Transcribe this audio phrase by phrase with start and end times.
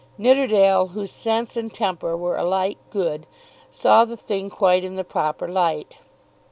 [0.17, 3.27] Nidderdale, whose sense and temper were alike good,
[3.69, 5.93] saw the thing quite in the proper light.